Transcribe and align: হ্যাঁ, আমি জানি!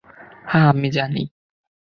হ্যাঁ, 0.45 0.67
আমি 0.69 0.89
জানি! 0.91 1.23